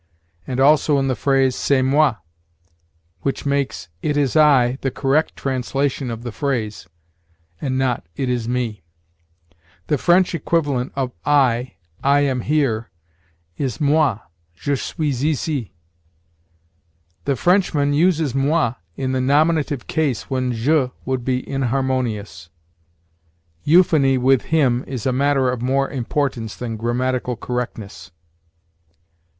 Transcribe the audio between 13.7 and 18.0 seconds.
"Moi! je suis ici." The Frenchman